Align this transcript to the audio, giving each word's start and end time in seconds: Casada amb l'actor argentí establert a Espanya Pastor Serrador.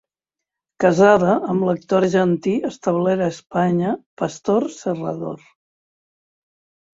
Casada 0.83 1.33
amb 1.51 1.65
l'actor 1.67 2.05
argentí 2.07 2.53
establert 2.69 3.25
a 3.27 3.27
Espanya 3.35 3.93
Pastor 4.23 4.67
Serrador. 4.79 5.39